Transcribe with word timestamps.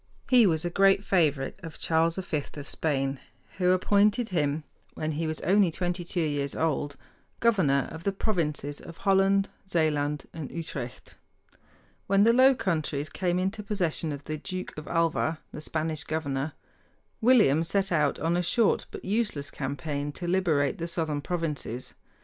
He 0.31 0.47
was 0.47 0.65
a 0.65 0.71
great 0.71 1.03
favorite 1.05 1.59
of 1.61 1.77
Charles 1.77 2.15
V 2.15 2.41
of 2.55 2.67
Spain, 2.67 3.19
who 3.59 3.69
appointed 3.69 4.29
him, 4.29 4.63
when 4.95 5.11
he 5.11 5.27
was 5.27 5.39
only 5.41 5.69
twenty 5.69 6.03
two 6.03 6.21
years 6.21 6.55
old, 6.55 6.95
governor 7.39 7.87
of 7.91 8.03
the 8.03 8.11
provinces 8.11 8.81
of 8.81 8.97
Holland, 8.97 9.49
Zealand, 9.69 10.25
and 10.33 10.49
Utrecht. 10.51 11.17
When 12.07 12.23
the 12.23 12.33
Low 12.33 12.55
Countries 12.55 13.09
came 13.09 13.37
into 13.37 13.61
possession 13.61 14.11
of 14.11 14.23
the 14.23 14.39
Duke 14.39 14.75
of 14.75 14.87
Alva, 14.87 15.37
the 15.51 15.61
Spanish 15.61 16.03
governor, 16.03 16.53
William 17.21 17.63
set 17.63 17.91
out 17.91 18.17
on 18.17 18.35
a 18.35 18.41
short 18.41 18.87
but 18.89 19.05
useless 19.05 19.51
campaign 19.51 20.11
to 20.13 20.27
liberate 20.27 20.79
the 20.79 20.87
southern 20.87 21.21
provinces. 21.21 21.93